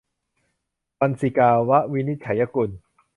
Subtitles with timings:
[0.99, 2.69] วัสสิกา- ว วินิจฉัยกุล